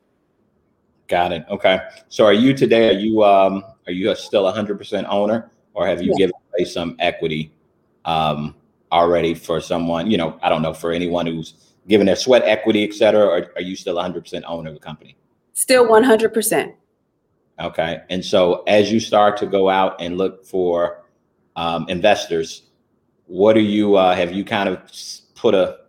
[1.07, 1.45] Got it.
[1.49, 1.79] Okay.
[2.09, 5.87] So are you today, are you um are you still a hundred percent owner or
[5.87, 6.25] have you yeah.
[6.25, 7.51] given away some equity
[8.05, 8.55] um
[8.91, 12.83] already for someone, you know, I don't know, for anyone who's given their sweat equity,
[12.83, 15.15] et cetera, or are you still hundred percent owner of the company?
[15.53, 16.73] Still 100%.
[17.59, 18.01] Okay.
[18.09, 21.03] And so as you start to go out and look for
[21.55, 22.63] um, investors,
[23.25, 24.79] what are you, uh, have you kind of
[25.35, 25.79] put a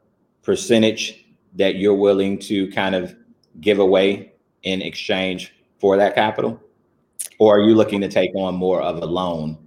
[0.43, 1.27] percentage
[1.57, 3.15] that you're willing to kind of
[3.61, 6.61] give away in exchange for that capital?
[7.39, 9.59] Or are you looking to take on more of a loan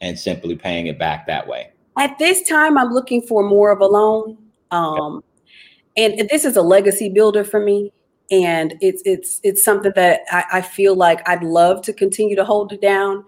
[0.00, 1.70] and simply paying it back that way?
[1.98, 4.38] At this time, I'm looking for more of a loan.
[4.70, 5.22] Um,
[5.96, 7.92] and this is a legacy builder for me.
[8.30, 12.44] And it's it's it's something that I, I feel like I'd love to continue to
[12.44, 13.24] hold it down.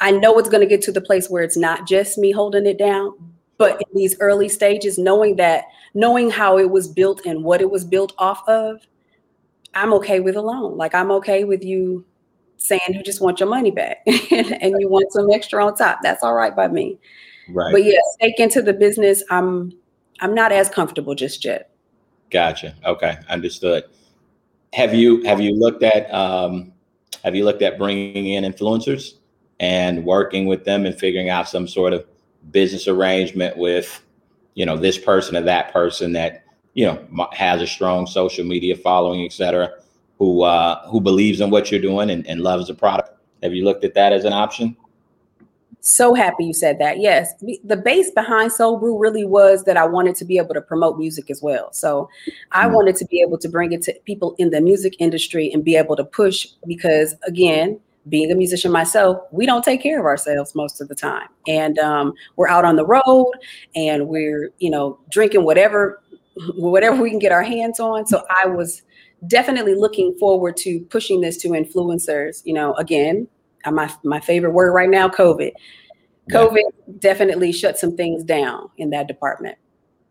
[0.00, 2.66] I know it's going to get to the place where it's not just me holding
[2.66, 3.12] it down,
[3.56, 7.70] but in these early stages, knowing that, knowing how it was built and what it
[7.70, 8.80] was built off of,
[9.74, 10.76] I'm okay with alone.
[10.76, 12.04] Like I'm okay with you
[12.56, 16.00] saying you just want your money back and you want some extra on top.
[16.02, 16.98] That's all right by me.
[17.48, 17.72] Right.
[17.72, 19.22] But yeah, stake into the business.
[19.30, 19.72] I'm
[20.20, 21.70] I'm not as comfortable just yet.
[22.30, 22.74] Gotcha.
[22.84, 23.84] Okay, understood.
[24.72, 26.72] Have you have you looked at um,
[27.24, 29.14] have you looked at bringing in influencers
[29.60, 32.04] and working with them and figuring out some sort of
[32.50, 34.02] business arrangement with
[34.54, 38.76] you know this person or that person that you know has a strong social media
[38.76, 39.70] following, et cetera,
[40.18, 43.10] who uh, who believes in what you're doing and, and loves the product?
[43.42, 44.76] Have you looked at that as an option?
[45.84, 47.00] So happy you said that.
[47.00, 47.34] Yes.
[47.64, 50.96] The base behind Soul Brew really was that I wanted to be able to promote
[50.96, 51.72] music as well.
[51.72, 52.08] So
[52.52, 55.52] I mm wanted to be able to bring it to people in the music industry
[55.52, 59.98] and be able to push because, again, being a musician myself, we don't take care
[59.98, 61.28] of ourselves most of the time.
[61.46, 63.32] And um, we're out on the road
[63.74, 66.00] and we're, you know, drinking whatever
[66.54, 68.06] whatever we can get our hands on.
[68.06, 68.82] So I was
[69.26, 73.28] definitely looking forward to pushing this to influencers, you know, again,
[73.70, 75.52] my my favorite word right now, COVID.
[76.30, 76.94] COVID yeah.
[76.98, 79.58] definitely shut some things down in that department.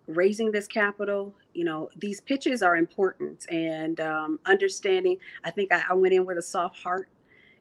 [0.07, 5.83] raising this capital you know these pitches are important and um, understanding i think I,
[5.91, 7.09] I went in with a soft heart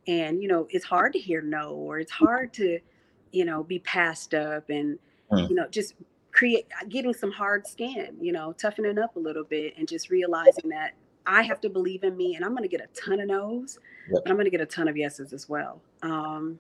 [0.08, 2.80] and you know it's hard to hear no or it's hard to
[3.32, 5.00] you know be passed up and
[5.32, 5.50] mm.
[5.50, 5.96] you know just
[6.44, 10.70] create getting some hard skin, you know, toughening up a little bit and just realizing
[10.70, 10.92] that
[11.26, 13.80] I have to believe in me and I'm going to get a ton of no's,
[14.12, 14.24] yep.
[14.26, 15.82] but I'm going to get a ton of yeses as well.
[16.02, 16.60] Um,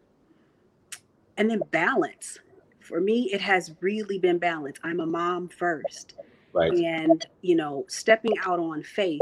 [1.36, 2.40] and then balance.
[2.80, 4.78] For me, it has really been balance.
[4.86, 6.14] I'm a mom first.
[6.54, 6.72] Right.
[6.72, 9.20] And, you know, stepping out on faith.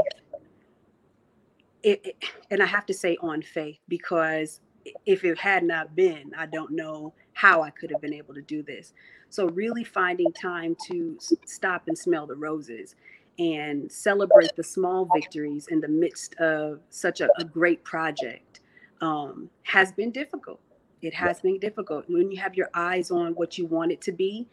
[1.82, 4.60] It, it, and I have to say on faith because
[5.06, 8.40] if it had not been, I don't know how I could have been able to
[8.40, 8.92] do this.
[9.28, 12.94] So, really finding time to stop and smell the roses
[13.40, 18.60] and celebrate the small victories in the midst of such a, a great project
[19.00, 20.60] um, has been difficult.
[21.00, 24.12] It has been difficult when you have your eyes on what you want it to
[24.12, 24.46] be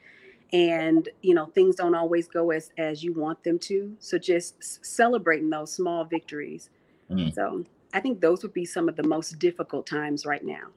[0.52, 4.56] and you know things don't always go as as you want them to so just
[4.84, 6.72] celebrating those small victories
[7.08, 7.32] mm.
[7.36, 10.70] so i think those would be some of the most difficult times right now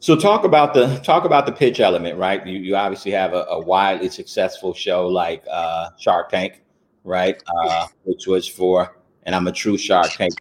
[0.00, 2.46] so talk about the talk about the pitch element, right?
[2.46, 6.62] You you obviously have a, a widely successful show like uh, Shark Tank,
[7.04, 7.42] right?
[7.46, 10.34] Uh, which was for, and I'm a true Shark Tank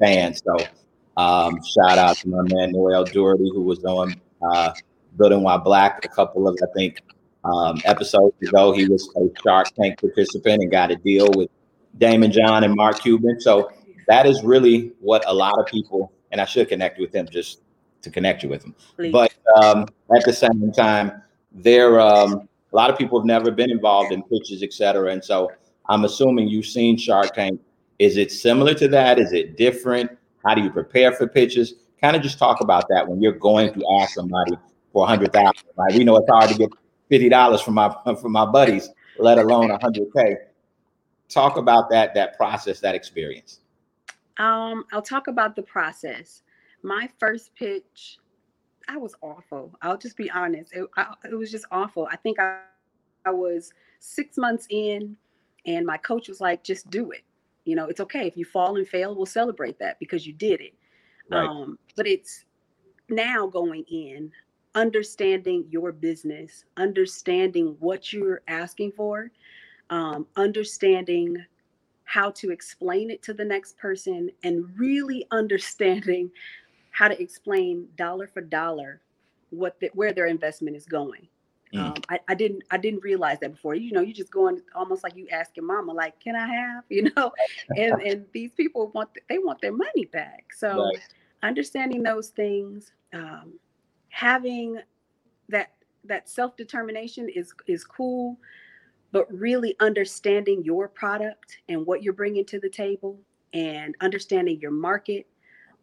[0.00, 0.34] fan.
[0.34, 0.56] So
[1.16, 4.14] um, shout out to my man Noel Doherty who was on
[4.52, 4.72] uh,
[5.16, 7.00] Building While Black a couple of I think
[7.44, 8.72] um, episodes ago.
[8.72, 11.50] He was a Shark Tank participant and got a deal with
[11.98, 13.40] Daymond John and Mark Cuban.
[13.40, 13.72] So
[14.06, 17.62] that is really what a lot of people, and I should connect with them just
[18.06, 18.74] to connect you with them.
[18.96, 19.12] Please.
[19.12, 19.86] But um,
[20.16, 24.22] at the same time, there um, a lot of people have never been involved in
[24.22, 25.12] pitches, et cetera.
[25.12, 25.50] And so
[25.88, 27.60] I'm assuming you've seen Shark Tank.
[27.98, 29.18] Is it similar to that?
[29.18, 30.10] Is it different?
[30.44, 31.74] How do you prepare for pitches?
[32.00, 34.52] Kind of just talk about that when you're going to ask somebody
[34.92, 35.68] for a hundred thousand.
[35.76, 35.94] Right?
[35.94, 36.70] We know it's hard to get
[37.08, 38.88] fifty dollars from my from my buddies,
[39.18, 40.36] let alone a hundred k.
[41.28, 43.60] Talk about that that process, that experience.
[44.38, 46.42] Um, I'll talk about the process.
[46.86, 48.18] My first pitch,
[48.88, 49.74] I was awful.
[49.82, 50.72] I'll just be honest.
[50.72, 52.06] It, I, it was just awful.
[52.12, 52.60] I think I,
[53.24, 55.16] I was six months in,
[55.66, 57.22] and my coach was like, "Just do it.
[57.64, 59.16] You know, it's okay if you fall and fail.
[59.16, 60.74] We'll celebrate that because you did it."
[61.28, 61.44] Right.
[61.44, 62.44] Um, but it's
[63.08, 64.30] now going in,
[64.76, 69.32] understanding your business, understanding what you're asking for,
[69.90, 71.44] um, understanding
[72.04, 76.30] how to explain it to the next person, and really understanding
[76.96, 79.02] how to explain dollar for dollar
[79.50, 81.28] what the, where their investment is going.
[81.74, 81.80] Mm.
[81.80, 83.74] Um, I, I, didn't I didn't realize that before.
[83.74, 86.84] You know, you're just going almost like you asking mama, like, can I have?
[86.88, 87.32] You know,
[87.76, 90.46] and and these people want they want their money back.
[90.56, 90.98] So right.
[91.42, 93.52] understanding those things, um,
[94.08, 94.78] having
[95.50, 95.72] that
[96.04, 98.38] that self determination is is cool,
[99.12, 103.18] but really understanding your product and what you're bringing to the table,
[103.52, 105.26] and understanding your market,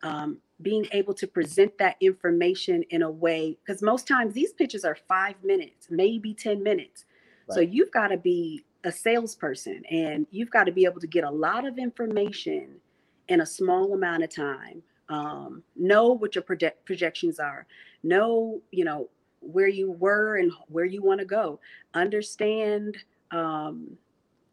[0.02, 4.86] um, being able to present that information in a way because most times these pitches
[4.86, 7.06] are five minutes, maybe ten minutes.
[7.48, 7.56] Right.
[7.56, 11.24] So you've got to be a salesperson and you've got to be able to get
[11.24, 12.68] a lot of information
[13.30, 17.66] in a small amount of time um, know what your project- projections are
[18.04, 21.60] know you know where you were and where you want to go
[21.94, 22.98] understand
[23.32, 23.98] um,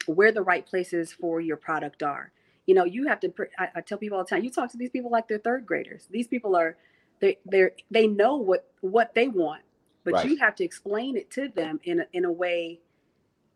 [0.06, 2.32] where the right places for your product are
[2.70, 4.76] you know you have to I, I, tell people all the time you talk to
[4.76, 6.76] these people like they're third graders these people are
[7.20, 9.62] they they're they know what what they want
[10.04, 10.28] but right.
[10.28, 12.80] you have to explain it to them in a, in a way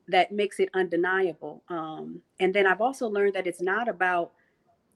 [0.08, 4.32] that makes it undeniable um, and then i've also learned that it's not about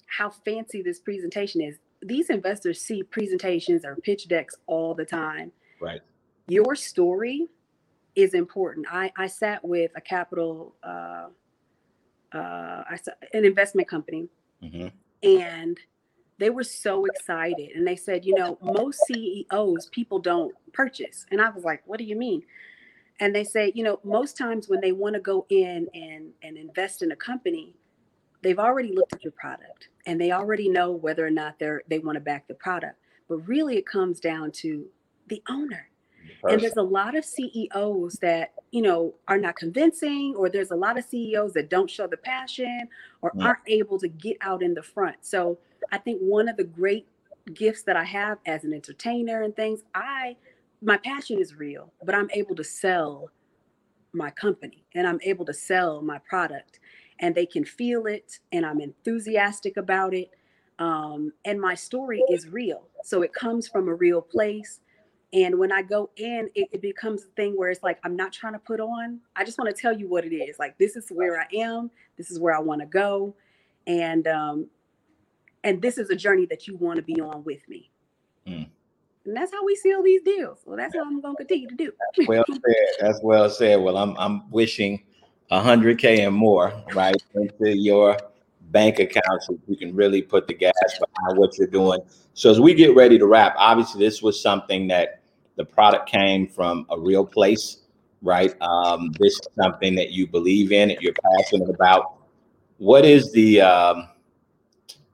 [0.06, 5.52] how fancy this presentation is these investors see presentations or pitch decks all the time.
[5.80, 6.00] Right.
[6.48, 7.48] Your story
[8.14, 8.86] is important.
[8.90, 11.26] I, I sat with a capital, uh,
[12.32, 14.28] uh, I saw an investment company,
[14.62, 14.88] mm-hmm.
[15.22, 15.78] and
[16.38, 17.70] they were so excited.
[17.74, 21.26] And they said, you know, most CEOs people don't purchase.
[21.30, 22.42] And I was like, what do you mean?
[23.20, 26.56] And they say, you know, most times when they want to go in and and
[26.56, 27.74] invest in a company,
[28.42, 31.98] they've already looked at your product and they already know whether or not they're they
[31.98, 32.96] want to back the product
[33.28, 34.86] but really it comes down to
[35.28, 35.88] the owner
[36.44, 40.76] and there's a lot of ceos that you know are not convincing or there's a
[40.76, 42.88] lot of ceos that don't show the passion
[43.22, 43.46] or yeah.
[43.46, 45.58] aren't able to get out in the front so
[45.92, 47.06] i think one of the great
[47.54, 50.36] gifts that i have as an entertainer and things i
[50.82, 53.30] my passion is real but i'm able to sell
[54.12, 56.80] my company and i'm able to sell my product
[57.20, 60.30] and they can feel it and i'm enthusiastic about it
[60.80, 64.80] um, and my story is real so it comes from a real place
[65.32, 68.32] and when i go in it, it becomes a thing where it's like i'm not
[68.32, 69.20] trying to put on.
[69.36, 70.58] I just want to tell you what it is.
[70.58, 71.90] Like this is where i am.
[72.16, 73.34] This is where i want to go.
[73.86, 74.66] And um
[75.64, 77.90] and this is a journey that you want to be on with me.
[78.46, 78.66] Mm.
[79.26, 80.58] and that's how we seal these deals.
[80.64, 81.92] Well that's what i'm going to continue to do.
[82.26, 82.60] Well said.
[83.00, 83.80] That's well said.
[83.80, 85.02] Well i'm i'm wishing
[85.50, 88.18] 100K and more, right, into your
[88.70, 92.00] bank accounts you can really put the gas behind what you're doing.
[92.34, 95.22] So as we get ready to wrap, obviously this was something that
[95.56, 97.78] the product came from a real place,
[98.22, 98.54] right?
[98.60, 102.18] Um, this is something that you believe in, that you're passionate about.
[102.78, 104.08] What is the um,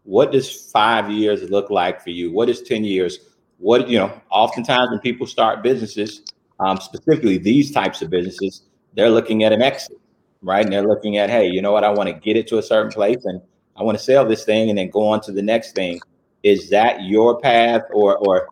[0.03, 2.31] what does five years look like for you?
[2.31, 3.19] What is 10 years?
[3.59, 6.23] What you know, oftentimes when people start businesses,
[6.61, 9.99] um, specifically these types of businesses, they're looking at an exit
[10.45, 10.65] right?
[10.65, 11.83] And they're looking at, hey, you know what?
[11.83, 13.41] I want to get it to a certain place and
[13.77, 16.01] I want to sell this thing and then go on to the next thing.
[16.43, 18.49] Is that your path or or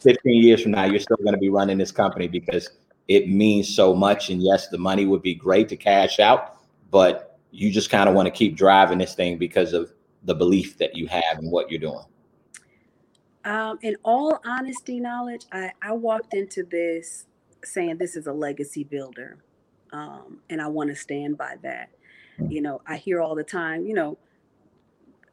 [0.00, 2.68] 15 years from now, you're still going to be running this company because
[3.06, 4.30] it means so much.
[4.30, 6.58] And yes, the money would be great to cash out,
[6.90, 9.92] but you just kind of want to keep driving this thing because of
[10.24, 12.04] the belief that you have in what you're doing.
[13.44, 17.26] Um, in all honesty, knowledge, I, I walked into this
[17.64, 19.38] saying this is a legacy builder
[19.92, 21.90] um, and I want to stand by that.
[22.38, 22.52] Mm.
[22.52, 24.18] You know, I hear all the time, you know,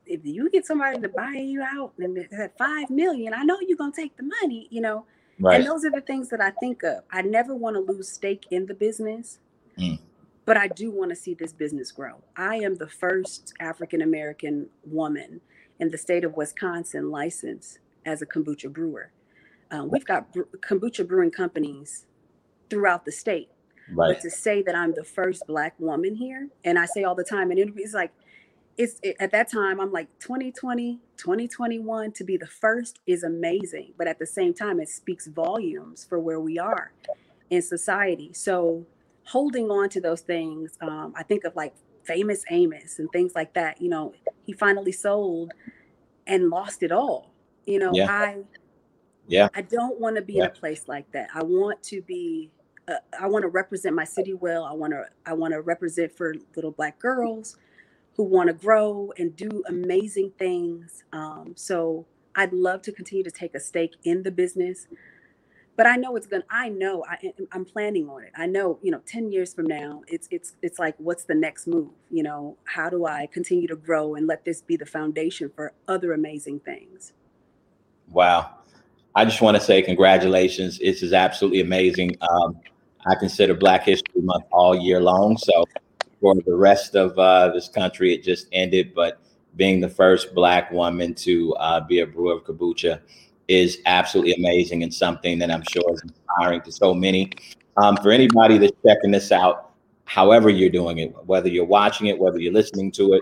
[0.06, 3.78] if you get somebody to buy you out and at five million, I know you're
[3.78, 5.06] gonna take the money, you know.
[5.40, 5.60] Right.
[5.60, 7.04] And those are the things that I think of.
[7.12, 9.40] I never want to lose stake in the business,
[9.78, 10.00] mm.
[10.46, 12.22] but I do want to see this business grow.
[12.38, 15.42] I am the first African American woman
[15.80, 19.12] in the state of Wisconsin licensed as a kombucha brewer.
[19.72, 22.06] Um, we've got kombucha brewing companies
[22.70, 23.50] throughout the state.
[23.92, 24.16] Right.
[24.16, 27.24] But to say that I'm the first black woman here, and I say all the
[27.24, 28.12] time in interviews, like
[28.78, 33.94] it's it, at that time i'm like 2020 2021 to be the first is amazing
[33.98, 36.92] but at the same time it speaks volumes for where we are
[37.50, 38.86] in society so
[39.26, 41.74] holding on to those things um, i think of like
[42.04, 44.14] famous amos and things like that you know
[44.46, 45.54] he finally sold
[46.28, 47.32] and lost it all
[47.66, 48.08] you know Yeah.
[48.12, 48.38] i
[49.28, 49.48] Yeah.
[49.56, 52.52] i don't want to be in a place like that i want to be
[52.88, 56.16] uh, i want to represent my city well i want to i want to represent
[56.16, 57.58] for little black girls
[58.16, 61.04] who want to grow and do amazing things.
[61.12, 62.06] Um, so
[62.36, 64.88] I'd love to continue to take a stake in the business,
[65.76, 66.46] but I know it's gonna.
[66.50, 68.32] I know I, I'm planning on it.
[68.38, 71.68] I know you know, ten years from now, it's it's it's like, what's the next
[71.68, 71.90] move?
[72.10, 75.74] You know, how do I continue to grow and let this be the foundation for
[75.90, 77.12] other amazing things?
[78.10, 78.52] Wow.
[79.16, 80.80] I just want to say congratulations.
[80.80, 82.18] This is absolutely amazing.
[82.22, 82.60] Um,
[83.06, 85.38] I consider Black History Month all year long.
[85.38, 85.66] So
[86.22, 88.96] for the rest of uh, this country, it just ended.
[88.96, 89.20] But
[89.56, 93.00] being the first Black woman to uh, be a brewer of kombucha
[93.48, 97.32] is absolutely amazing and something that I'm sure is inspiring to so many.
[97.78, 99.74] Um, for anybody that's checking this out,
[100.06, 103.22] however you're doing it, whether you're watching it, whether you're listening to it,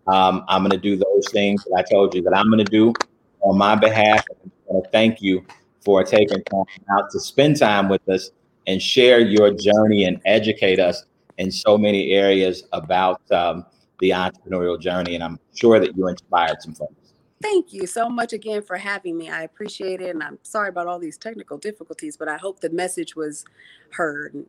[0.07, 2.71] Um, I'm going to do those things that I told you that I'm going to
[2.71, 2.93] do
[3.41, 4.23] on my behalf.
[4.69, 5.45] To thank you
[5.83, 8.31] for taking time out to spend time with us
[8.67, 11.05] and share your journey and educate us
[11.37, 13.65] in so many areas about um,
[13.99, 15.15] the entrepreneurial journey.
[15.15, 16.93] And I'm sure that you inspired some folks.
[17.41, 19.29] Thank you so much again for having me.
[19.29, 22.71] I appreciate it, and I'm sorry about all these technical difficulties, but I hope the
[22.71, 23.45] message was
[23.91, 24.43] heard.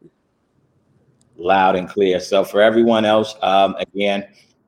[1.37, 2.19] Loud and clear.
[2.19, 4.27] So for everyone else, um, again,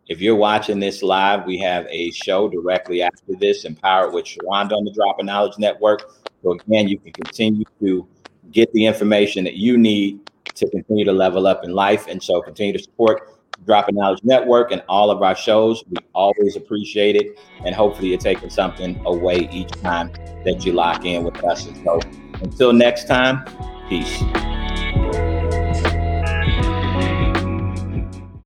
[0.09, 4.73] if you're watching this live, we have a show directly after this, Empowered with Sharonda
[4.73, 6.11] on the Drop of Knowledge Network.
[6.43, 8.07] So again, you can continue to
[8.51, 12.07] get the information that you need to continue to level up in life.
[12.07, 15.85] And so continue to support Drop of Knowledge Network and all of our shows.
[15.91, 17.39] We always appreciate it.
[17.65, 20.13] And hopefully you're taking something away each time
[20.45, 21.67] that you lock in with us.
[21.67, 22.01] And so
[22.43, 23.45] until next time,
[23.89, 24.23] peace.